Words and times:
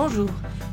Bonjour 0.00 0.28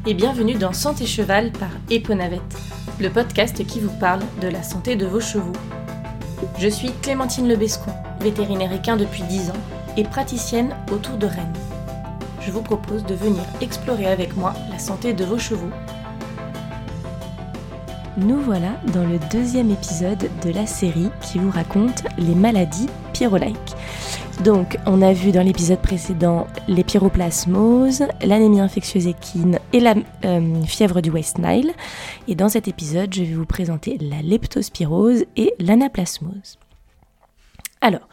et 0.06 0.14
bienvenue 0.14 0.54
dans 0.54 0.72
Santé 0.72 1.08
Cheval 1.08 1.52
par 1.52 1.72
Eponavette, 1.90 2.60
le 3.00 3.10
podcast 3.10 3.66
qui 3.66 3.80
vous 3.80 3.92
parle 4.00 4.22
de 4.40 4.48
la 4.48 4.62
santé 4.62 4.96
de 4.96 5.08
vos 5.08 5.20
chevaux. 5.20 5.52
Je 6.60 6.68
suis 6.68 6.92
Clémentine 7.02 7.48
Lebescon, 7.48 7.92
vétérinaire 8.20 8.72
équin 8.72 8.98
depuis 8.98 9.24
10 9.24 9.50
ans 9.50 9.64
et 9.98 10.04
praticienne 10.04 10.76
autour 10.92 11.18
de 11.18 11.26
Rennes. 11.26 11.58
Je 12.40 12.52
vous 12.52 12.62
propose 12.62 13.04
de 13.04 13.16
venir 13.16 13.42
explorer 13.62 14.06
avec 14.06 14.38
moi 14.38 14.54
la 14.70 14.78
santé 14.78 15.14
de 15.14 15.26
vos 15.26 15.40
chevaux. 15.40 15.72
Nous 18.18 18.40
voilà 18.42 18.80
dans 18.94 19.06
le 19.06 19.18
deuxième 19.32 19.72
épisode 19.72 20.30
de 20.46 20.52
la 20.52 20.68
série 20.68 21.10
qui 21.22 21.40
vous 21.40 21.50
raconte 21.50 22.04
les 22.20 22.36
maladies 22.36 22.90
pyrolaïques. 23.12 23.76
Donc, 24.44 24.78
on 24.86 25.02
a 25.02 25.14
vu 25.14 25.32
dans 25.32 25.42
l'épisode 25.42 25.82
précédent 25.82 26.46
les 26.68 26.84
pyroplasmoses, 26.84 28.04
l'anémie 28.22 28.60
infectieuse 28.60 29.08
équine 29.08 29.60
et 29.72 29.80
la 29.80 29.96
euh, 30.26 30.62
fièvre 30.64 31.02
du 31.02 31.10
West 31.10 31.40
Nile. 31.40 31.72
Et 32.28 32.36
dans 32.36 32.50
cet 32.50 32.68
épisode, 32.68 33.14
je 33.14 33.24
vais 33.24 33.34
vous 33.34 33.46
présenter 33.46 33.98
la 34.00 34.22
leptospirose 34.22 35.24
et 35.38 35.54
l'anaplasmose. 35.60 36.60
Alors, 37.82 38.08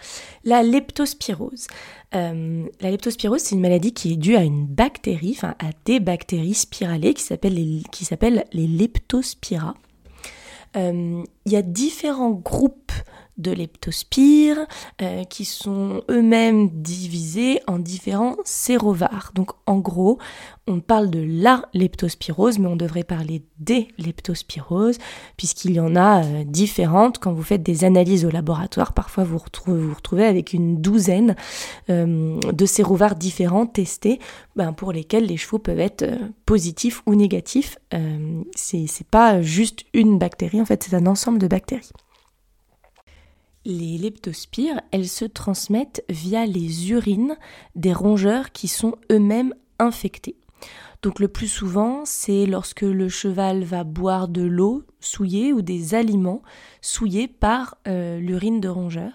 la 0.44 0.62
leptospirose. 0.62 1.66
Euh, 2.14 2.66
la 2.80 2.90
leptospirose, 2.90 3.40
c'est 3.40 3.54
une 3.54 3.60
maladie 3.60 3.92
qui 3.92 4.12
est 4.12 4.16
due 4.16 4.36
à 4.36 4.42
une 4.42 4.66
bactérie, 4.66 5.34
enfin 5.36 5.54
à 5.58 5.70
des 5.84 5.98
bactéries 5.98 6.54
spiralées 6.54 7.14
qui 7.14 7.22
s'appellent 7.24 8.44
les, 8.52 8.66
leptospira. 8.66 9.74
Euh, 10.76 11.22
il 11.46 11.52
y 11.52 11.56
a 11.56 11.62
différents 11.62 12.30
groupes 12.30 12.92
de 13.42 13.50
leptospires 13.50 14.66
euh, 15.02 15.24
qui 15.24 15.44
sont 15.44 16.02
eux-mêmes 16.08 16.70
divisés 16.70 17.60
en 17.66 17.78
différents 17.78 18.36
sérovars. 18.44 19.32
Donc 19.34 19.50
en 19.66 19.78
gros, 19.78 20.18
on 20.66 20.80
parle 20.80 21.10
de 21.10 21.24
la 21.28 21.64
leptospirose, 21.74 22.58
mais 22.58 22.68
on 22.68 22.76
devrait 22.76 23.02
parler 23.02 23.42
des 23.58 23.88
leptospiroses, 23.98 24.98
puisqu'il 25.36 25.72
y 25.72 25.80
en 25.80 25.96
a 25.96 26.24
euh, 26.24 26.44
différentes. 26.44 27.18
Quand 27.18 27.32
vous 27.32 27.42
faites 27.42 27.62
des 27.62 27.84
analyses 27.84 28.24
au 28.24 28.30
laboratoire, 28.30 28.92
parfois 28.92 29.24
vous 29.24 29.38
retrouvez, 29.38 29.82
vous, 29.82 29.94
retrouvez 29.94 30.24
avec 30.24 30.52
une 30.52 30.80
douzaine 30.80 31.34
euh, 31.90 32.38
de 32.40 32.66
sérovars 32.66 33.16
différents 33.16 33.66
testés, 33.66 34.20
ben, 34.56 34.72
pour 34.72 34.92
lesquels 34.92 35.26
les 35.26 35.36
chevaux 35.36 35.58
peuvent 35.58 35.80
être 35.80 36.04
positifs 36.46 37.02
ou 37.06 37.14
négatifs. 37.14 37.78
c'est 38.54 39.06
pas 39.10 39.42
juste 39.42 39.84
une 39.92 40.18
bactérie, 40.18 40.60
en 40.60 40.64
fait 40.64 40.82
c'est 40.82 40.94
un 40.94 41.06
ensemble 41.06 41.38
de 41.38 41.48
bactéries. 41.48 41.90
Les 43.64 43.96
leptospires, 43.96 44.80
elles 44.90 45.08
se 45.08 45.24
transmettent 45.24 46.04
via 46.08 46.46
les 46.46 46.90
urines 46.90 47.36
des 47.76 47.92
rongeurs 47.92 48.50
qui 48.50 48.66
sont 48.66 48.96
eux-mêmes 49.10 49.54
infectés. 49.78 50.36
Donc 51.02 51.20
le 51.20 51.28
plus 51.28 51.48
souvent, 51.48 52.04
c'est 52.04 52.46
lorsque 52.46 52.82
le 52.82 53.08
cheval 53.08 53.64
va 53.64 53.84
boire 53.84 54.28
de 54.28 54.42
l'eau 54.42 54.82
souillée 55.00 55.52
ou 55.52 55.62
des 55.62 55.94
aliments 55.94 56.42
souillés 56.80 57.28
par 57.28 57.76
euh, 57.88 58.18
l'urine 58.18 58.60
de 58.60 58.68
rongeur 58.68 59.12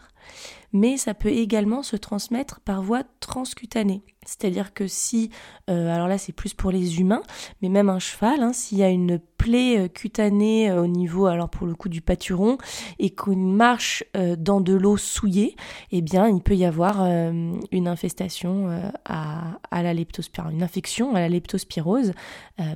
mais 0.77 0.97
ça 0.97 1.13
peut 1.13 1.29
également 1.29 1.81
se 1.81 1.95
transmettre 1.95 2.59
par 2.61 2.83
voie 2.83 3.03
transcutanée. 3.19 4.03
C'est-à-dire 4.25 4.73
que 4.73 4.87
si, 4.87 5.31
euh, 5.69 5.93
alors 5.93 6.07
là 6.07 6.17
c'est 6.17 6.33
plus 6.33 6.53
pour 6.53 6.69
les 6.69 6.99
humains, 6.99 7.23
mais 7.61 7.69
même 7.69 7.89
un 7.89 7.99
cheval, 7.99 8.43
hein, 8.43 8.53
s'il 8.53 8.77
y 8.77 8.83
a 8.83 8.89
une 8.89 9.19
plaie 9.37 9.79
euh, 9.79 9.87
cutanée 9.87 10.69
euh, 10.69 10.83
au 10.83 10.87
niveau, 10.87 11.25
alors 11.25 11.49
pour 11.49 11.65
le 11.65 11.73
coup 11.73 11.89
du 11.89 12.01
pâturon, 12.01 12.57
et 12.99 13.09
qu'on 13.09 13.35
marche 13.35 14.03
dans 14.37 14.61
de 14.61 14.73
l'eau 14.73 14.97
souillée, 14.97 15.55
eh 15.91 16.01
bien 16.01 16.27
il 16.27 16.41
peut 16.41 16.55
y 16.55 16.65
avoir 16.65 17.01
une 17.01 17.87
infestation 17.87 18.91
à, 19.05 19.59
à, 19.71 19.83
la 19.83 19.93
leptospirose, 19.93 20.51
une 20.51 20.63
infection 20.63 21.15
à 21.15 21.21
la 21.21 21.29
leptospirose 21.29 22.13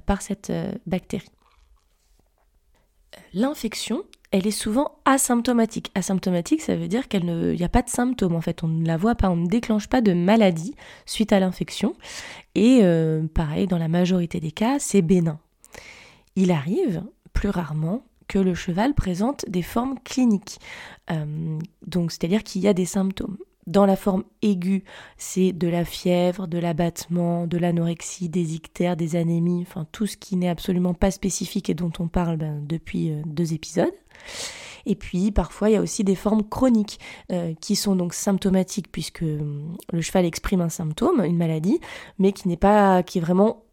par 0.06 0.22
cette 0.22 0.52
bactérie. 0.86 1.30
L'infection, 3.34 4.04
elle 4.32 4.48
est 4.48 4.52
souvent 4.52 5.00
asymptomatique. 5.06 5.92
Asymptomatique, 5.96 6.62
ça 6.62 6.76
veut 6.76 6.88
dire 6.88 7.08
qu'il 7.08 7.26
n'y 7.26 7.64
a 7.64 7.70
pas 7.70 7.82
de 7.82 7.90
symptômes 7.90 8.36
en 8.36 8.42
fait, 8.42 8.64
on 8.64 8.68
ne 8.68 8.86
la 8.86 8.98
voit 8.98 9.16
pas, 9.16 9.30
on 9.30 9.36
ne 9.36 9.48
déclenche 9.48 9.88
pas 9.88 10.02
de 10.02 10.14
maladie 10.14 10.76
suite 11.06 11.34
à 11.34 11.40
l'infection. 11.40 11.96
Et 12.56 12.80
euh, 12.82 13.24
pareil, 13.34 13.68
dans 13.68 13.78
la 13.78 13.88
majorité 13.88 14.40
des 14.40 14.52
cas, 14.52 14.80
c'est 14.80 15.02
bénin. 15.02 15.40
Il 16.36 16.52
arrive, 16.52 17.04
plus 17.34 17.50
rarement, 17.50 18.04
que 18.28 18.40
le 18.40 18.54
cheval 18.54 18.94
présente 18.94 19.44
des 19.50 19.62
formes 19.62 20.00
cliniques. 20.06 20.60
Euh, 21.12 21.60
donc, 21.86 22.12
c'est-à-dire 22.12 22.44
qu'il 22.44 22.62
y 22.62 22.68
a 22.70 22.74
des 22.74 22.86
symptômes. 22.86 23.38
Dans 23.68 23.86
la 23.86 23.96
forme 23.96 24.24
aiguë, 24.42 24.84
c'est 25.18 25.52
de 25.52 25.68
la 25.68 25.86
fièvre, 25.86 26.48
de 26.48 26.58
l'abattement, 26.58 27.46
de 27.46 27.58
l'anorexie, 27.58 28.28
des 28.28 28.56
ictères, 28.56 28.98
des 28.98 29.16
anémies, 29.16 29.64
enfin 29.68 29.86
tout 29.92 30.08
ce 30.08 30.18
qui 30.18 30.36
n'est 30.36 30.50
absolument 30.50 30.96
pas 30.96 31.12
spécifique 31.12 31.70
et 31.70 31.76
dont 31.76 31.92
on 32.00 32.08
parle 32.08 32.38
ben, 32.38 32.60
depuis 32.66 33.12
euh, 33.12 33.22
deux 33.26 33.54
épisodes. 33.54 33.94
Et 34.88 34.96
puis 34.96 35.32
parfois 35.32 35.70
il 35.70 35.74
y 35.74 35.76
a 35.76 35.82
aussi 35.82 36.04
des 36.04 36.16
formes 36.16 36.44
chroniques 36.44 37.00
euh, 37.32 37.54
qui 37.62 37.76
sont 37.76 37.96
donc 37.96 38.16
symptomatiques 38.16 38.92
puisque 38.92 39.22
hum, 39.22 39.78
le 39.94 40.02
cheval 40.02 40.26
exprime 40.26 40.62
un 40.62 40.70
symptôme, 40.70 41.24
une 41.24 41.38
maladie, 41.38 41.80
mais 42.18 42.32
qui 42.32 42.48
n'est 42.48 42.58
pas 42.58 43.04
qui 43.04 43.20
est 43.20 43.22
vraiment 43.22 43.64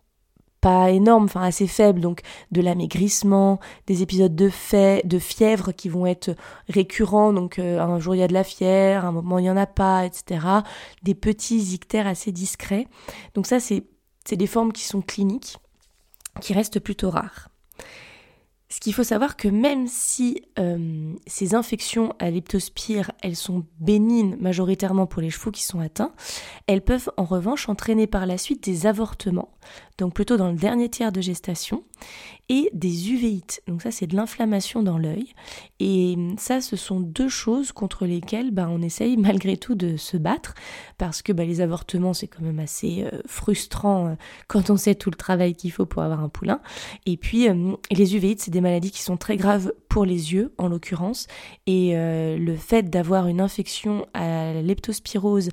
pas 0.68 1.14
enfin 1.14 1.42
assez 1.42 1.66
faible, 1.66 2.00
donc 2.00 2.20
de 2.52 2.60
l'amaigrissement, 2.60 3.58
des 3.86 4.02
épisodes 4.02 4.34
de, 4.34 4.48
fait, 4.48 5.06
de 5.06 5.18
fièvre 5.18 5.72
qui 5.72 5.88
vont 5.88 6.06
être 6.06 6.34
récurrents, 6.68 7.32
donc 7.32 7.58
euh, 7.58 7.80
un 7.80 7.98
jour 7.98 8.14
il 8.14 8.18
y 8.18 8.22
a 8.22 8.28
de 8.28 8.34
la 8.34 8.44
fièvre, 8.44 9.04
un 9.04 9.12
moment 9.12 9.38
il 9.38 9.42
n'y 9.42 9.50
en 9.50 9.56
a 9.56 9.66
pas, 9.66 10.04
etc. 10.04 10.46
Des 11.02 11.14
petits 11.14 11.74
ictères 11.74 12.06
assez 12.06 12.32
discrets. 12.32 12.86
Donc 13.34 13.46
ça 13.46 13.60
c'est 13.60 13.84
des 14.30 14.46
formes 14.46 14.72
qui 14.72 14.84
sont 14.84 15.00
cliniques, 15.00 15.56
qui 16.40 16.52
restent 16.52 16.80
plutôt 16.80 17.10
rares. 17.10 17.48
Ce 18.70 18.80
qu'il 18.80 18.92
faut 18.92 19.04
savoir 19.04 19.36
que 19.36 19.48
même 19.48 19.86
si 19.86 20.42
euh, 20.58 21.14
ces 21.26 21.54
infections 21.54 22.14
à 22.18 22.30
leptospire, 22.30 23.12
elles 23.22 23.36
sont 23.36 23.64
bénignes 23.80 24.36
majoritairement 24.38 25.06
pour 25.06 25.22
les 25.22 25.30
chevaux 25.30 25.50
qui 25.50 25.62
sont 25.62 25.80
atteints, 25.80 26.12
elles 26.66 26.82
peuvent 26.82 27.10
en 27.16 27.24
revanche 27.24 27.70
entraîner 27.70 28.06
par 28.06 28.26
la 28.26 28.36
suite 28.36 28.62
des 28.62 28.86
avortements, 28.86 29.54
donc 29.96 30.12
plutôt 30.12 30.36
dans 30.36 30.50
le 30.50 30.56
dernier 30.56 30.90
tiers 30.90 31.12
de 31.12 31.22
gestation, 31.22 31.82
et 32.48 32.70
des 32.72 33.10
uvéites. 33.12 33.62
Donc 33.66 33.82
ça, 33.82 33.91
c'est 33.91 34.06
de 34.06 34.16
l'inflammation 34.16 34.82
dans 34.82 34.98
l'œil. 34.98 35.34
Et 35.81 36.16
ça, 36.38 36.60
ce 36.60 36.76
sont 36.76 37.00
deux 37.00 37.28
choses 37.28 37.72
contre 37.72 38.06
lesquelles 38.06 38.50
bah, 38.50 38.69
on 38.70 38.81
essaye 38.81 39.16
malgré 39.19 39.56
tout 39.56 39.75
de 39.75 39.97
se 39.97 40.16
battre, 40.16 40.54
parce 40.97 41.22
que 41.22 41.32
bah, 41.32 41.44
les 41.44 41.60
avortements, 41.60 42.14
c'est 42.14 42.26
quand 42.26 42.42
même 42.42 42.58
assez 42.58 43.04
euh, 43.04 43.20
frustrant 43.26 44.08
euh, 44.08 44.14
quand 44.47 44.70
on 44.70 44.76
sait 44.76 44.94
tout 44.94 45.10
le 45.10 45.16
travail 45.16 45.54
qu'il 45.54 45.72
faut 45.72 45.87
pour 45.87 46.03
avoir 46.03 46.22
un 46.22 46.28
poulain. 46.28 46.60
Et 47.06 47.16
puis, 47.16 47.48
euh, 47.48 47.75
les 47.91 48.16
uvéites, 48.16 48.41
c'est 48.41 48.50
des 48.50 48.60
maladies 48.60 48.91
qui 48.91 49.03
sont 49.03 49.16
très 49.16 49.37
graves 49.37 49.72
pour 49.88 50.04
les 50.04 50.32
yeux, 50.32 50.53
en 50.58 50.69
l'occurrence. 50.69 51.26
Et 51.66 51.94
le 51.94 52.56
fait 52.56 52.91
d'avoir 52.91 53.26
une 53.26 53.41
infection 53.41 54.06
à 54.12 54.53
la 54.53 54.62
leptospirose, 54.62 55.48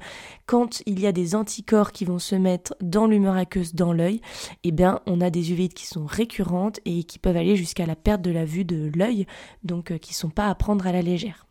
quand 0.45 0.83
il 0.85 0.99
y 0.99 1.07
a 1.07 1.11
des 1.11 1.35
anticorps 1.35 1.91
qui 1.91 2.05
vont 2.05 2.19
se 2.19 2.35
mettre 2.35 2.75
dans 2.81 3.07
l'humeur 3.07 3.35
aqueuse, 3.35 3.73
dans 3.73 3.93
l'œil, 3.93 4.21
eh 4.63 4.71
bien, 4.71 4.99
on 5.07 5.21
a 5.21 5.29
des 5.29 5.51
uvéites 5.51 5.73
qui 5.73 5.87
sont 5.87 6.05
récurrentes 6.05 6.79
et 6.85 7.03
qui 7.03 7.19
peuvent 7.19 7.37
aller 7.37 7.55
jusqu'à 7.55 7.85
la 7.85 7.95
perte 7.95 8.21
de 8.21 8.31
la 8.31 8.45
vue 8.45 8.65
de 8.65 8.91
l'œil, 8.95 9.25
donc 9.63 9.91
euh, 9.91 9.97
qui 9.97 10.11
ne 10.11 10.15
sont 10.15 10.29
pas 10.29 10.49
à 10.49 10.55
prendre 10.55 10.87
à 10.87 10.91
la 10.91 11.01
légère. 11.01 11.45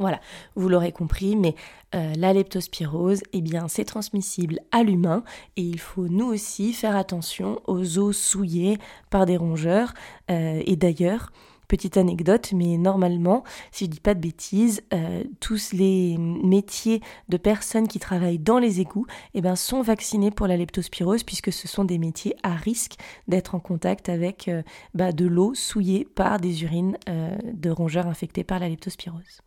Voilà, 0.00 0.18
vous 0.54 0.70
l'aurez 0.70 0.92
compris, 0.92 1.36
mais 1.36 1.54
euh, 1.94 2.14
la 2.16 2.32
leptospirose, 2.32 3.22
eh 3.34 3.42
bien, 3.42 3.68
c'est 3.68 3.84
transmissible 3.84 4.60
à 4.72 4.82
l'humain 4.82 5.22
et 5.58 5.62
il 5.62 5.78
faut 5.78 6.08
nous 6.08 6.24
aussi 6.24 6.72
faire 6.72 6.96
attention 6.96 7.60
aux 7.66 7.98
os 7.98 8.16
souillés 8.16 8.78
par 9.10 9.26
des 9.26 9.36
rongeurs. 9.36 9.92
Euh, 10.30 10.62
et 10.64 10.76
d'ailleurs, 10.76 11.32
Petite 11.70 11.98
anecdote, 11.98 12.50
mais 12.52 12.78
normalement, 12.78 13.44
si 13.70 13.84
je 13.84 13.90
dis 13.90 14.00
pas 14.00 14.14
de 14.14 14.18
bêtises, 14.18 14.82
euh, 14.92 15.22
tous 15.38 15.72
les 15.72 16.18
métiers 16.18 17.00
de 17.28 17.36
personnes 17.36 17.86
qui 17.86 18.00
travaillent 18.00 18.40
dans 18.40 18.58
les 18.58 18.80
égouts 18.80 19.06
eh 19.34 19.40
ben, 19.40 19.54
sont 19.54 19.80
vaccinés 19.80 20.32
pour 20.32 20.48
la 20.48 20.56
leptospirose 20.56 21.22
puisque 21.22 21.52
ce 21.52 21.68
sont 21.68 21.84
des 21.84 21.98
métiers 21.98 22.34
à 22.42 22.56
risque 22.56 22.94
d'être 23.28 23.54
en 23.54 23.60
contact 23.60 24.08
avec 24.08 24.48
euh, 24.48 24.64
bah, 24.94 25.12
de 25.12 25.26
l'eau 25.26 25.54
souillée 25.54 26.04
par 26.04 26.40
des 26.40 26.64
urines 26.64 26.98
euh, 27.08 27.38
de 27.52 27.70
rongeurs 27.70 28.08
infectés 28.08 28.42
par 28.42 28.58
la 28.58 28.68
leptospirose. 28.68 29.40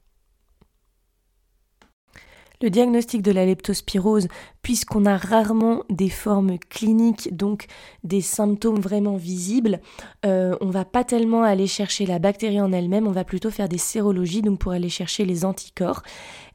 Le 2.64 2.70
diagnostic 2.70 3.22
de 3.22 3.34
la 3.34 3.46
leptospirose, 3.46 4.30
puisqu'on 4.62 5.06
a 5.06 5.18
rarement 5.18 5.84
des 5.90 6.08
formes 6.08 6.58
cliniques, 6.58 7.36
donc 7.36 7.66
des 8.06 8.22
symptômes 8.22 8.80
vraiment 8.80 9.18
visibles, 9.18 9.82
euh, 10.26 10.56
on 10.62 10.70
va 10.70 10.86
pas 10.86 11.04
tellement 11.04 11.44
aller 11.44 11.68
chercher 11.68 12.06
la 12.06 12.20
bactérie 12.20 12.62
en 12.62 12.72
elle-même, 12.72 13.06
on 13.06 13.12
va 13.12 13.26
plutôt 13.26 13.52
faire 13.52 13.68
des 13.68 13.78
sérologies, 13.78 14.42
donc 14.42 14.60
pour 14.60 14.72
aller 14.72 14.88
chercher 14.88 15.26
les 15.26 15.44
anticorps. 15.44 16.04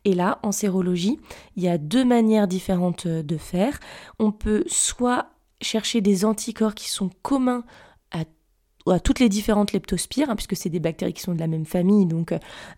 Et 0.07 0.15
là, 0.15 0.39
en 0.43 0.51
sérologie, 0.51 1.21
il 1.57 1.63
y 1.63 1.69
a 1.69 1.77
deux 1.77 2.07
manières 2.07 2.49
différentes 2.49 3.07
de 3.07 3.37
faire. 3.37 3.79
On 4.19 4.33
peut 4.33 4.65
soit 4.67 5.27
chercher 5.61 6.01
des 6.01 6.25
anticorps 6.25 6.75
qui 6.75 6.89
sont 6.89 7.11
communs 7.21 7.65
à 8.91 9.01
toutes 9.01 9.21
les 9.21 9.29
différentes 9.29 9.73
leptospires, 9.73 10.31
hein, 10.31 10.37
puisque 10.37 10.57
c'est 10.57 10.71
des 10.71 10.81
bactéries 10.81 11.13
qui 11.13 11.23
sont 11.23 11.35
de 11.35 11.41
la 11.41 11.47
même 11.47 11.67
famille, 11.67 12.07
donc 12.07 12.35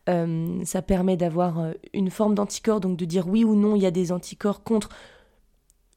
euh, 0.09 0.65
ça 0.65 0.83
permet 0.83 1.17
d'avoir 1.17 1.59
euh, 1.59 1.73
une 1.93 2.11
forme 2.11 2.35
d'anticorps, 2.35 2.81
donc 2.81 2.97
de 2.97 3.05
dire 3.05 3.29
oui 3.29 3.45
ou 3.45 3.55
non 3.55 3.77
il 3.77 3.83
y 3.83 3.87
a 3.87 3.91
des 3.91 4.13
anticorps 4.13 4.63
contre 4.63 4.89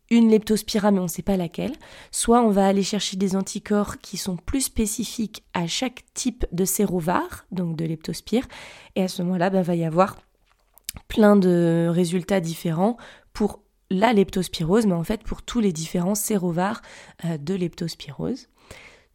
une 0.09 0.29
leptospira 0.29 0.91
mais 0.91 0.99
on 0.99 1.03
ne 1.03 1.07
sait 1.07 1.21
pas 1.23 1.37
laquelle, 1.37 1.73
soit 2.11 2.41
on 2.41 2.49
va 2.49 2.67
aller 2.67 2.83
chercher 2.83 3.17
des 3.17 3.35
anticorps 3.35 3.99
qui 3.99 4.17
sont 4.17 4.37
plus 4.37 4.61
spécifiques 4.61 5.43
à 5.53 5.67
chaque 5.67 6.03
type 6.13 6.45
de 6.51 6.65
sérovar, 6.65 7.45
donc 7.51 7.75
de 7.75 7.85
leptospire, 7.85 8.47
et 8.95 9.03
à 9.03 9.07
ce 9.07 9.23
moment-là, 9.23 9.47
il 9.47 9.53
bah, 9.53 9.61
va 9.61 9.75
y 9.75 9.85
avoir 9.85 10.17
plein 11.07 11.35
de 11.35 11.87
résultats 11.89 12.39
différents 12.39 12.97
pour 13.33 13.61
la 13.89 14.13
leptospirose, 14.13 14.85
mais 14.85 14.93
en 14.93 15.03
fait 15.03 15.23
pour 15.23 15.41
tous 15.41 15.59
les 15.59 15.71
différents 15.71 16.15
sérovars 16.15 16.81
euh, 17.25 17.37
de 17.37 17.53
leptospirose. 17.53 18.47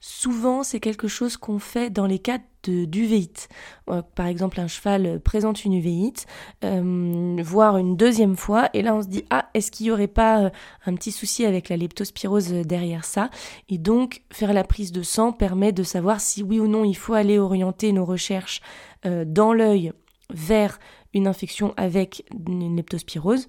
Souvent, 0.01 0.63
c'est 0.63 0.81
quelque 0.81 1.09
chose 1.09 1.37
qu'on 1.37 1.59
fait 1.59 1.91
dans 1.91 2.07
les 2.07 2.19
cas 2.19 2.39
d'uvéite. 2.63 3.49
Euh, 3.89 4.03
par 4.15 4.27
exemple, 4.27 4.61
un 4.61 4.69
cheval 4.69 5.21
présente 5.21 5.65
une 5.65 5.75
uvéite, 5.75 6.27
euh, 6.65 7.37
voire 7.43 7.79
une 7.79 7.97
deuxième 7.97 8.37
fois, 8.37 8.69
et 8.75 8.83
là 8.83 8.95
on 8.95 9.03
se 9.03 9.09
dit 9.09 9.25
ah 9.31 9.49
est-ce 9.55 9.71
qu'il 9.71 9.87
n'y 9.87 9.93
aurait 9.93 10.07
pas 10.07 10.51
un 10.87 10.95
petit 10.95 11.13
souci 11.13 11.47
avec 11.47 11.69
la 11.69 11.77
leptospirose 11.77 12.51
derrière 12.51 13.05
ça? 13.05 13.31
Et 13.69 13.79
donc 13.79 14.23
faire 14.31 14.53
la 14.53 14.65
prise 14.65 14.93
de 14.93 15.03
sang 15.03 15.33
permet 15.33 15.73
de 15.73 15.83
savoir 15.83 16.21
si 16.21 16.43
oui 16.43 16.61
ou 16.61 16.69
non 16.69 16.85
il 16.85 16.97
faut 16.97 17.15
aller 17.15 17.39
orienter 17.39 17.93
nos 17.93 18.05
recherches 18.05 18.61
dans 19.05 19.53
l'œil 19.53 19.93
vers 20.31 20.79
une 21.15 21.27
infection 21.27 21.75
avec 21.77 22.25
une 22.47 22.77
leptospirose. 22.77 23.49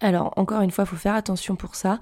Alors, 0.00 0.32
encore 0.36 0.60
une 0.60 0.70
fois, 0.70 0.84
il 0.84 0.88
faut 0.88 0.96
faire 0.96 1.14
attention 1.14 1.56
pour 1.56 1.74
ça. 1.74 2.00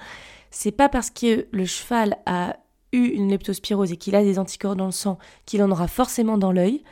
C'est 0.51 0.73
pas 0.73 0.89
parce 0.89 1.11
que 1.11 1.47
le 1.51 1.65
cheval 1.65 2.17
a 2.27 2.57
eu 2.93 3.07
une 3.07 3.31
leptospirose 3.31 3.93
et 3.93 3.97
qu'il 3.97 4.15
a 4.15 4.23
des 4.23 4.39
anticorps 4.39 4.77
dans 4.77 4.87
le 4.87 4.93
sang 4.93 5.19
qu'il 5.47 5.63
en 5.63 5.71
aura 5.71 5.89
forcément 5.89 6.39
dans 6.39 6.53
l'œil. 6.53 6.83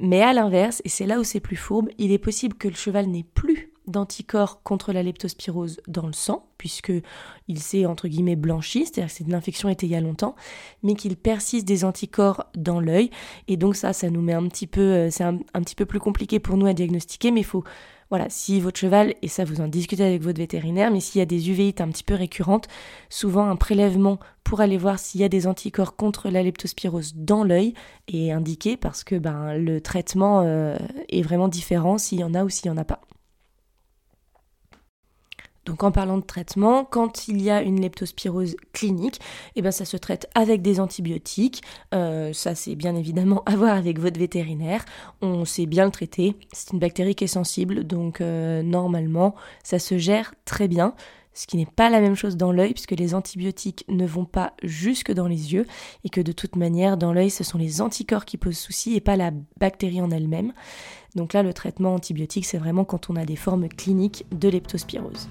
Mais 0.00 0.22
à 0.22 0.32
l'inverse, 0.32 0.82
et 0.84 0.88
c'est 0.88 1.06
là 1.06 1.20
où 1.20 1.24
c'est 1.24 1.40
plus 1.40 1.56
fourbe, 1.56 1.88
il 1.98 2.10
est 2.10 2.18
possible 2.18 2.56
que 2.56 2.68
le 2.68 2.74
cheval 2.74 3.06
n'ait 3.06 3.26
plus 3.34 3.72
d'anticorps 3.86 4.62
contre 4.62 4.92
la 4.92 5.02
leptospirose 5.02 5.80
dans 5.88 6.06
le 6.06 6.12
sang, 6.12 6.46
puisque 6.58 6.92
il 7.48 7.58
s'est 7.58 7.86
entre 7.86 8.08
guillemets 8.08 8.36
blanchi, 8.36 8.86
c'est-à-dire 8.86 9.14
que 9.14 9.30
l'infection 9.30 9.68
était 9.68 9.86
il 9.86 9.92
y 9.92 9.96
a 9.96 10.00
longtemps, 10.00 10.36
mais 10.82 10.94
qu'il 10.94 11.16
persiste 11.16 11.66
des 11.66 11.84
anticorps 11.84 12.46
dans 12.54 12.80
l'œil, 12.80 13.10
et 13.48 13.56
donc 13.56 13.76
ça, 13.76 13.92
ça 13.92 14.10
nous 14.10 14.22
met 14.22 14.34
un 14.34 14.46
petit 14.48 14.66
peu, 14.66 14.80
euh, 14.80 15.10
c'est 15.10 15.24
un, 15.24 15.38
petit 15.38 15.74
peu 15.74 15.86
plus 15.86 15.98
compliqué 15.98 16.38
pour 16.38 16.56
nous 16.56 16.66
à 16.66 16.74
diagnostiquer, 16.74 17.30
mais 17.30 17.40
il 17.40 17.46
faut 17.46 17.64
voilà, 18.12 18.26
si 18.28 18.60
votre 18.60 18.78
cheval, 18.78 19.14
et 19.22 19.28
ça 19.28 19.42
vous 19.42 19.62
en 19.62 19.68
discutez 19.68 20.04
avec 20.04 20.20
votre 20.20 20.36
vétérinaire, 20.36 20.90
mais 20.90 21.00
s'il 21.00 21.20
y 21.20 21.22
a 21.22 21.24
des 21.24 21.48
uvéites 21.48 21.80
un 21.80 21.88
petit 21.88 22.04
peu 22.04 22.12
récurrentes, 22.12 22.68
souvent 23.08 23.48
un 23.48 23.56
prélèvement 23.56 24.18
pour 24.44 24.60
aller 24.60 24.76
voir 24.76 24.98
s'il 24.98 25.22
y 25.22 25.24
a 25.24 25.30
des 25.30 25.46
anticorps 25.46 25.96
contre 25.96 26.28
la 26.28 26.42
leptospirose 26.42 27.14
dans 27.16 27.42
l'œil 27.42 27.72
est 28.08 28.30
indiqué 28.30 28.76
parce 28.76 29.02
que 29.02 29.14
ben, 29.14 29.56
le 29.56 29.80
traitement 29.80 30.42
euh, 30.44 30.76
est 31.08 31.22
vraiment 31.22 31.48
différent 31.48 31.96
s'il 31.96 32.20
y 32.20 32.24
en 32.24 32.34
a 32.34 32.44
ou 32.44 32.50
s'il 32.50 32.70
n'y 32.70 32.76
en 32.76 32.82
a 32.82 32.84
pas. 32.84 33.00
Donc 35.64 35.84
en 35.84 35.92
parlant 35.92 36.18
de 36.18 36.24
traitement, 36.24 36.84
quand 36.84 37.28
il 37.28 37.40
y 37.40 37.50
a 37.50 37.62
une 37.62 37.80
leptospirose 37.80 38.56
clinique, 38.72 39.20
eh 39.54 39.62
ben 39.62 39.70
ça 39.70 39.84
se 39.84 39.96
traite 39.96 40.28
avec 40.34 40.60
des 40.60 40.80
antibiotiques. 40.80 41.62
Euh, 41.94 42.32
ça 42.32 42.54
c'est 42.54 42.74
bien 42.74 42.96
évidemment 42.96 43.42
à 43.46 43.56
voir 43.56 43.76
avec 43.76 43.98
votre 43.98 44.18
vétérinaire. 44.18 44.84
On 45.20 45.44
sait 45.44 45.66
bien 45.66 45.84
le 45.84 45.90
traiter. 45.90 46.36
C'est 46.52 46.72
une 46.72 46.78
bactérie 46.78 47.14
qui 47.14 47.24
est 47.24 47.28
sensible, 47.28 47.84
donc 47.84 48.20
euh, 48.20 48.62
normalement 48.62 49.34
ça 49.62 49.78
se 49.78 49.98
gère 49.98 50.34
très 50.44 50.68
bien. 50.68 50.94
Ce 51.34 51.46
qui 51.46 51.56
n'est 51.56 51.66
pas 51.66 51.90
la 51.90 52.00
même 52.00 52.14
chose 52.14 52.36
dans 52.36 52.52
l'œil, 52.52 52.72
puisque 52.72 52.92
les 52.92 53.14
antibiotiques 53.14 53.84
ne 53.88 54.06
vont 54.06 54.24
pas 54.24 54.54
jusque 54.62 55.12
dans 55.12 55.26
les 55.26 55.52
yeux, 55.54 55.66
et 56.04 56.08
que 56.08 56.20
de 56.20 56.32
toute 56.32 56.56
manière, 56.56 56.96
dans 56.96 57.12
l'œil, 57.12 57.30
ce 57.30 57.44
sont 57.44 57.58
les 57.58 57.80
anticorps 57.80 58.24
qui 58.24 58.36
posent 58.36 58.58
souci 58.58 58.94
et 58.94 59.00
pas 59.00 59.16
la 59.16 59.30
bactérie 59.58 60.02
en 60.02 60.10
elle-même. 60.10 60.52
Donc 61.14 61.32
là, 61.32 61.42
le 61.42 61.52
traitement 61.52 61.94
antibiotique, 61.94 62.46
c'est 62.46 62.58
vraiment 62.58 62.84
quand 62.84 63.10
on 63.10 63.16
a 63.16 63.24
des 63.24 63.36
formes 63.36 63.68
cliniques 63.68 64.26
de 64.30 64.48
leptospirose. 64.48 65.28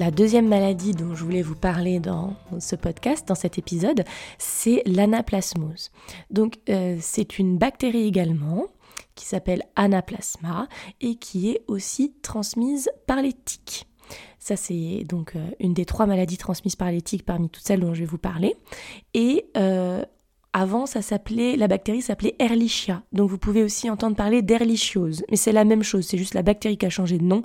La 0.00 0.10
deuxième 0.10 0.48
maladie 0.48 0.92
dont 0.92 1.14
je 1.14 1.22
voulais 1.22 1.42
vous 1.42 1.54
parler 1.54 2.00
dans 2.00 2.34
ce 2.58 2.74
podcast, 2.74 3.28
dans 3.28 3.34
cet 3.34 3.58
épisode, 3.58 4.04
c'est 4.38 4.82
l'anaplasmose. 4.86 5.90
Donc 6.30 6.54
euh, 6.70 6.96
c'est 7.02 7.38
une 7.38 7.58
bactérie 7.58 8.06
également 8.06 8.64
qui 9.14 9.26
s'appelle 9.26 9.62
anaplasma 9.76 10.68
et 11.02 11.16
qui 11.16 11.50
est 11.50 11.60
aussi 11.68 12.14
transmise 12.22 12.88
par 13.06 13.20
les 13.20 13.34
tiques. 13.34 13.86
Ça, 14.38 14.56
c'est 14.56 15.04
donc 15.06 15.36
euh, 15.36 15.50
une 15.60 15.74
des 15.74 15.84
trois 15.84 16.06
maladies 16.06 16.38
transmises 16.38 16.76
par 16.76 16.90
les 16.90 17.02
tiques 17.02 17.26
parmi 17.26 17.50
toutes 17.50 17.66
celles 17.66 17.80
dont 17.80 17.92
je 17.92 18.00
vais 18.00 18.06
vous 18.06 18.16
parler. 18.16 18.56
Euh, 19.58 20.02
avant, 20.52 20.86
ça 20.86 21.02
s'appelait, 21.02 21.56
la 21.56 21.68
bactérie 21.68 22.02
s'appelait 22.02 22.34
Ehrlichia. 22.38 23.02
Donc 23.12 23.30
vous 23.30 23.38
pouvez 23.38 23.62
aussi 23.62 23.88
entendre 23.88 24.16
parler 24.16 24.42
d'Ehrlichiose. 24.42 25.24
Mais 25.30 25.36
c'est 25.36 25.52
la 25.52 25.64
même 25.64 25.82
chose, 25.82 26.06
c'est 26.06 26.18
juste 26.18 26.34
la 26.34 26.42
bactérie 26.42 26.76
qui 26.76 26.86
a 26.86 26.90
changé 26.90 27.18
de 27.18 27.24
nom. 27.24 27.42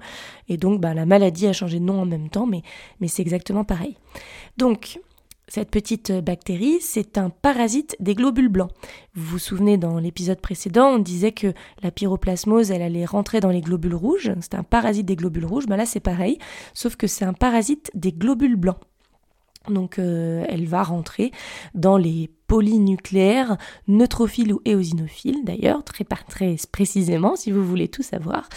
Et 0.47 0.57
donc 0.57 0.81
bah, 0.81 0.93
la 0.93 1.05
maladie 1.05 1.47
a 1.47 1.53
changé 1.53 1.79
de 1.79 1.85
nom 1.85 2.01
en 2.01 2.05
même 2.05 2.29
temps, 2.29 2.47
mais, 2.47 2.63
c'est 3.07 3.21
exactement 3.21 3.63
pareil. 3.63 3.97
Donc, 4.57 4.99
cette 5.47 5.69
petite 5.69 6.11
bactérie, 6.11 6.77
c'est 6.81 7.19
un 7.19 7.29
parasite 7.29 7.95
des 7.99 8.15
globules 8.15 8.49
blancs. 8.49 8.71
Vous 9.13 9.33
vous 9.33 9.39
souvenez, 9.39 9.77
dans 9.77 9.99
l'épisode 9.99 10.41
précédent, 10.41 10.87
on 10.87 10.99
disait 10.99 11.33
que 11.33 11.53
la 11.83 11.91
pyroplasmose, 11.91 12.71
elle 12.71 12.81
allait 12.81 13.05
rentrer 13.05 13.41
dans 13.41 13.51
les 13.51 13.61
globules 13.61 13.93
rouges. 13.93 14.31
C'est 14.41 14.55
un 14.55 14.63
parasite 14.63 15.05
des 15.05 15.15
globules 15.15 15.45
rouges. 15.45 15.67
Ben 15.67 15.77
là, 15.77 15.85
c'est 15.85 15.99
pareil, 15.99 16.39
sauf 16.73 16.95
que 16.95 17.05
c'est 17.05 17.25
un 17.25 17.33
parasite 17.33 17.91
des 17.93 18.11
globules 18.11 18.55
blancs. 18.55 18.79
Donc 19.69 19.99
euh, 19.99 20.45
elle 20.47 20.65
va 20.67 20.83
rentrer 20.83 21.31
dans 21.73 21.97
les 21.97 22.29
polynucléaires 22.47 23.57
neutrophiles 23.87 24.53
ou 24.53 24.61
éosinophiles 24.65 25.43
d'ailleurs, 25.43 25.83
très, 25.83 26.05
précisément 26.71 27.35
si 27.35 27.51
vous 27.51 27.65
voulez 27.65 27.87
tout 27.87 28.03
savoir. 28.03 28.47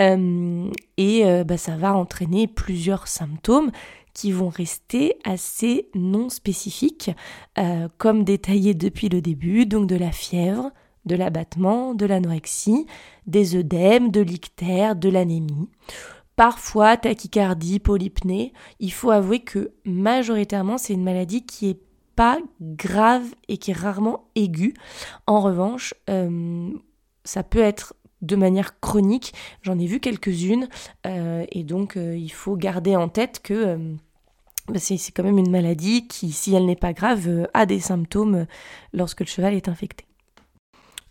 Euh, 0.00 0.70
et 0.96 1.26
euh, 1.26 1.44
bah, 1.44 1.58
ça 1.58 1.76
va 1.76 1.94
entraîner 1.94 2.46
plusieurs 2.46 3.08
symptômes 3.08 3.70
qui 4.14 4.30
vont 4.30 4.48
rester 4.48 5.16
assez 5.24 5.88
non 5.96 6.28
spécifiques, 6.28 7.10
comme 7.98 8.22
détaillé 8.22 8.72
depuis 8.72 9.08
le 9.08 9.20
début, 9.20 9.66
donc 9.66 9.88
de 9.88 9.96
la 9.96 10.12
fièvre, 10.12 10.70
de 11.04 11.16
l'abattement, 11.16 11.94
de 11.94 12.06
l'anorexie, 12.06 12.86
des 13.26 13.56
œdèmes, 13.56 14.12
de 14.12 14.20
l'ictère, 14.20 14.94
de 14.94 15.08
l'anémie 15.08 15.68
parfois 16.36 16.96
tachycardie, 16.96 17.78
polypnée. 17.78 18.52
Il 18.80 18.92
faut 18.92 19.10
avouer 19.10 19.40
que 19.40 19.72
majoritairement 19.84 20.78
c'est 20.78 20.94
une 20.94 21.04
maladie 21.04 21.44
qui 21.44 21.70
est 21.70 21.80
pas 22.16 22.38
grave 22.60 23.24
et 23.48 23.58
qui 23.58 23.72
est 23.72 23.74
rarement 23.74 24.28
aiguë. 24.34 24.74
En 25.26 25.40
revanche, 25.40 25.94
euh, 26.08 26.70
ça 27.24 27.42
peut 27.42 27.60
être 27.60 27.94
de 28.22 28.36
manière 28.36 28.80
chronique. 28.80 29.34
J'en 29.62 29.78
ai 29.78 29.86
vu 29.86 30.00
quelques-unes 30.00 30.68
euh, 31.06 31.44
et 31.50 31.64
donc 31.64 31.96
euh, 31.96 32.16
il 32.16 32.32
faut 32.32 32.56
garder 32.56 32.96
en 32.96 33.08
tête 33.08 33.40
que 33.42 33.96
bah, 34.68 34.78
c'est 34.78 34.96
quand 35.12 35.24
même 35.24 35.38
une 35.38 35.50
maladie 35.50 36.06
qui, 36.08 36.32
si 36.32 36.54
elle 36.54 36.66
n'est 36.66 36.76
pas 36.76 36.92
grave, 36.92 37.48
a 37.52 37.66
des 37.66 37.80
symptômes 37.80 38.46
lorsque 38.92 39.20
le 39.20 39.26
cheval 39.26 39.54
est 39.54 39.68
infecté. 39.68 40.06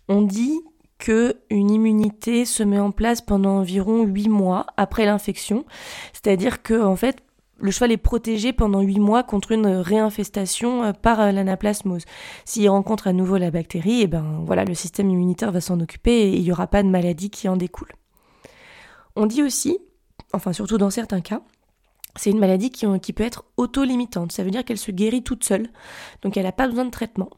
On 0.07 0.21
dit 0.21 0.59
que 1.03 1.35
une 1.49 1.69
immunité 1.69 2.45
se 2.45 2.63
met 2.63 2.79
en 2.79 2.91
place 2.91 3.19
pendant 3.19 3.57
environ 3.57 4.03
8 4.03 4.29
mois 4.29 4.67
après 4.77 5.05
l'infection. 5.05 5.65
C'est-à-dire 6.13 6.63
que 6.63 6.81
en 6.81 6.95
fait, 6.95 7.17
le 7.57 7.71
cheval 7.71 7.91
est 7.91 7.97
protégé 7.97 8.53
pendant 8.53 8.79
8 8.79 8.99
mois 8.99 9.21
contre 9.23 9.51
une 9.51 9.67
réinfestation 9.67 10.81
euh, 10.81 10.93
par 10.93 11.19
euh, 11.19 11.31
l'anaplasmose. 11.33 12.05
S'il 12.45 12.69
rencontre 12.69 13.07
à 13.07 13.13
nouveau 13.13 13.35
la 13.35 13.51
bactérie, 13.51 13.99
et 13.99 14.03
eh 14.03 14.07
ben 14.07 14.43
voilà, 14.45 14.63
le 14.63 14.73
système 14.73 15.09
immunitaire 15.09 15.51
va 15.51 15.59
s'en 15.59 15.81
occuper 15.81 16.29
et 16.29 16.37
il 16.37 16.43
n'y 16.43 16.53
aura 16.53 16.67
pas 16.67 16.83
de 16.83 16.87
maladie 16.87 17.29
qui 17.29 17.49
en 17.49 17.57
découle. 17.57 17.91
On 19.17 19.25
dit 19.25 19.43
aussi, 19.43 19.79
enfin 20.31 20.53
surtout 20.53 20.77
dans 20.77 20.89
certains 20.89 21.19
cas, 21.19 21.41
c'est 22.15 22.29
une 22.29 22.39
maladie 22.39 22.69
qui, 22.69 22.85
qui 23.01 23.11
peut 23.11 23.25
être 23.25 23.43
auto-limitante. 23.57 24.31
Ça 24.31 24.45
veut 24.45 24.51
dire 24.51 24.63
qu'elle 24.63 24.77
se 24.77 24.91
guérit 24.91 25.23
toute 25.23 25.43
seule. 25.43 25.67
Donc 26.21 26.37
elle 26.37 26.43
n'a 26.43 26.53
pas 26.53 26.69
besoin 26.69 26.85
de 26.85 26.91
traitement. 26.91 27.29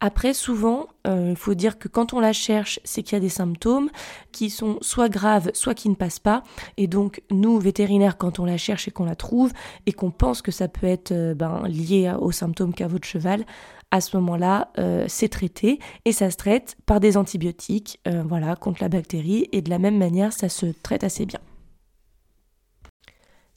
Après, 0.00 0.32
souvent, 0.32 0.86
euh, 1.06 1.28
il 1.30 1.36
faut 1.36 1.52
dire 1.52 1.78
que 1.78 1.86
quand 1.86 2.14
on 2.14 2.20
la 2.20 2.32
cherche, 2.32 2.80
c'est 2.84 3.02
qu'il 3.02 3.12
y 3.12 3.16
a 3.16 3.20
des 3.20 3.28
symptômes 3.28 3.90
qui 4.32 4.48
sont 4.48 4.78
soit 4.80 5.10
graves, 5.10 5.50
soit 5.52 5.74
qui 5.74 5.90
ne 5.90 5.94
passent 5.94 6.18
pas. 6.18 6.42
Et 6.78 6.86
donc, 6.86 7.22
nous, 7.30 7.58
vétérinaires, 7.58 8.16
quand 8.16 8.38
on 8.38 8.46
la 8.46 8.56
cherche 8.56 8.88
et 8.88 8.90
qu'on 8.90 9.04
la 9.04 9.14
trouve, 9.14 9.52
et 9.84 9.92
qu'on 9.92 10.10
pense 10.10 10.40
que 10.40 10.50
ça 10.50 10.68
peut 10.68 10.86
être 10.86 11.12
euh, 11.12 11.34
ben, 11.34 11.62
lié 11.68 12.12
aux 12.18 12.32
symptômes 12.32 12.72
qu'a 12.72 12.88
votre 12.88 13.06
cheval, 13.06 13.44
à 13.90 14.00
ce 14.00 14.16
moment-là, 14.16 14.70
euh, 14.78 15.04
c'est 15.08 15.28
traité 15.28 15.80
et 16.04 16.12
ça 16.12 16.30
se 16.30 16.36
traite 16.36 16.76
par 16.86 17.00
des 17.00 17.16
antibiotiques, 17.16 18.00
voilà, 18.24 18.54
contre 18.54 18.82
la 18.82 18.88
bactérie. 18.88 19.48
Et 19.52 19.62
de 19.62 19.70
la 19.70 19.80
même 19.80 19.98
manière, 19.98 20.32
ça 20.32 20.48
se 20.48 20.66
traite 20.66 21.02
assez 21.02 21.26
bien 21.26 21.40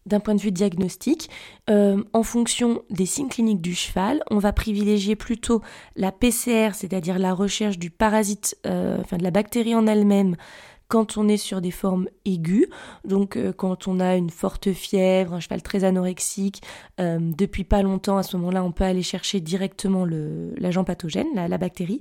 d'un 0.05 0.19
point 0.19 0.35
de 0.35 0.41
vue 0.41 0.51
diagnostique, 0.51 1.29
euh, 1.69 2.03
en 2.13 2.23
fonction 2.23 2.83
des 2.89 3.05
signes 3.05 3.29
cliniques 3.29 3.61
du 3.61 3.73
cheval, 3.75 4.23
on 4.29 4.37
va 4.37 4.53
privilégier 4.53 5.15
plutôt 5.15 5.61
la 5.95 6.11
PCR, 6.11 6.71
c'est-à-dire 6.73 7.19
la 7.19 7.33
recherche 7.33 7.77
du 7.77 7.89
parasite, 7.89 8.57
euh, 8.65 8.97
enfin 8.99 9.17
de 9.17 9.23
la 9.23 9.31
bactérie 9.31 9.75
en 9.75 9.87
elle-même, 9.87 10.35
quand 10.93 11.17
on 11.17 11.27
est 11.27 11.37
sur 11.37 11.59
des 11.59 11.71
formes 11.71 12.07
aiguës, 12.23 12.67
donc 13.03 13.35
euh, 13.35 13.51
quand 13.51 13.87
on 13.87 13.99
a 13.99 14.15
une 14.15 14.29
forte 14.29 14.73
fièvre, 14.73 15.33
un 15.33 15.39
cheval 15.39 15.63
très 15.63 15.85
anorexique, 15.85 16.61
euh, 16.99 17.17
depuis 17.19 17.63
pas 17.63 17.81
longtemps, 17.81 18.17
à 18.17 18.21
ce 18.21 18.37
moment-là, 18.37 18.63
on 18.63 18.71
peut 18.71 18.83
aller 18.83 19.01
chercher 19.01 19.39
directement 19.39 20.05
l'agent 20.05 20.83
pathogène, 20.83 21.25
la, 21.33 21.57
bactérie. 21.57 21.99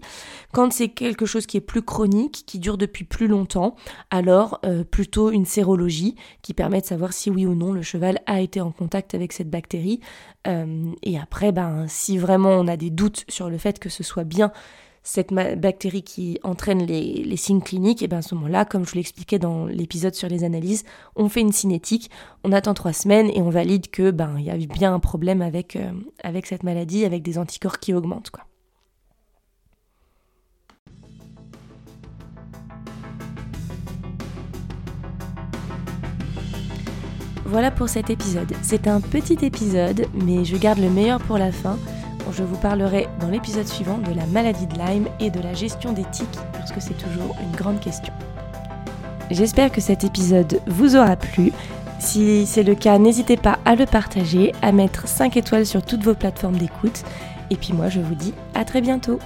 Quand 0.53 0.71
c'est 0.75 0.89
quelque 0.89 1.25
chose 1.25 1.47
qui 1.47 1.57
est 1.57 1.63
plus 1.63 1.81
chronique, 1.81 2.45
qui 2.47 2.59
dure 2.59 2.77
depuis 2.77 3.05
plus 3.05 3.29
longtemps, 3.29 3.77
alors 4.11 4.61
euh, 4.67 4.85
plutôt 4.85 5.31
une 5.31 5.47
sérologie 5.47 6.15
qui 6.43 6.53
permet 6.53 6.83
de 6.83 6.87
savoir 6.87 7.15
si 7.15 7.31
oui 7.31 7.47
ou 7.47 7.55
non 7.55 7.73
le 7.73 7.81
cheval 7.81 8.21
a 8.27 8.43
été 8.43 8.61
en 8.61 8.73
contact 8.73 9.15
avec 9.15 9.33
cette 9.33 9.49
bactérie. 9.49 10.01
et 10.45 11.19
après, 11.19 11.51
ben, 11.51 11.87
si 11.89 12.19
vraiment 12.19 12.51
on 12.51 12.69
a 12.69 12.77
des 12.77 12.91
doutes 12.91 13.25
sur 13.29 13.49
le 13.49 13.57
fait 13.57 13.79
que 13.79 13.89
ce 13.89 14.03
soit 14.03 14.25
bien 14.25 14.53
cette 15.03 15.33
bactérie 15.33 16.03
qui 16.03 16.39
entraîne 16.43 16.85
les, 16.85 17.37
signes 17.37 17.61
cliniques, 17.61 18.03
et 18.03 18.09
bien 18.09 18.19
à 18.19 18.23
ce 18.23 18.35
moment-là, 18.37 18.65
comme 18.65 18.85
je 18.85 18.91
vous 18.91 18.97
l'expliquais 18.97 19.39
dans 19.39 19.67
l'épisode 19.67 20.15
sur 20.15 20.29
les 20.29 20.45
analyses, 20.45 20.85
on 21.17 21.29
fait 21.29 21.41
une 21.41 21.53
cinétique, 21.53 22.11
on 22.45 22.53
attend 22.53 22.75
trois 22.75 22.93
semaines 22.93 23.31
et 23.35 23.41
on 23.41 23.51
valide 23.51 23.91
que 23.91 24.11
ben 24.11 24.37
il 24.39 24.45
y 24.45 24.51
a 24.51 24.57
bien 24.57 24.95
un 24.95 25.01
problème 25.01 25.43
avec, 25.43 25.77
euh, 25.77 25.91
avec 26.23 26.47
cette 26.47 26.63
maladie, 26.63 27.05
avec 27.05 27.23
des 27.23 27.39
anticorps 27.39 27.81
qui 27.81 27.95
augmentent 27.95 28.31
quoi. 28.31 28.45
Voilà 37.53 37.71
pour 37.71 37.91
cet 37.91 38.09
épisode. 38.09 38.51
C'est 38.63 38.89
un 38.89 39.03
petit 39.03 39.45
épisode, 39.45 40.07
mais 40.15 40.43
je 40.43 40.57
garde 40.57 40.79
le 40.79 40.89
meilleur 40.89 41.21
pour 41.21 41.37
la 41.37 41.53
fin 41.53 41.77
je 42.31 42.45
vous 42.45 42.57
parlerai 42.57 43.09
dans 43.21 43.29
l'épisode 43.29 43.67
suivant 43.67 43.99
de 43.99 44.13
la 44.13 44.27
maladie 44.27 44.67
de 44.67 44.79
Lyme 44.79 45.09
et 45.19 45.31
de 45.31 45.41
la 45.41 45.55
gestion 45.55 45.93
des 45.93 46.05
tiques, 46.13 46.39
parce 46.53 46.71
que 46.71 46.81
c'est 46.81 46.95
toujours 46.95 47.35
une 47.43 47.57
grande 47.57 47.81
question. 47.81 48.13
J'espère 49.31 49.73
que 49.73 49.81
cet 49.81 50.05
épisode 50.05 50.61
vous 50.67 50.95
aura 50.95 51.17
plu. 51.17 51.53
Si 51.99 52.47
c'est 52.47 52.63
le 52.63 52.75
cas, 52.75 52.99
n'hésitez 52.99 53.37
pas 53.37 53.59
à 53.65 53.75
le 53.75 53.87
partager, 53.87 54.53
à 54.61 54.73
mettre 54.73 55.09
5 55.09 55.37
étoiles 55.37 55.67
sur 55.67 55.83
toutes 55.83 56.03
vos 56.03 56.15
plateformes 56.15 56.57
d'écoute. 56.57 57.03
Et 57.51 57.57
puis 57.57 57.73
moi, 57.73 57.89
je 57.89 58.01
vous 58.01 58.15
dis 58.15 58.35
à 58.55 58.65
très 58.65 58.81
bientôt. 58.81 59.19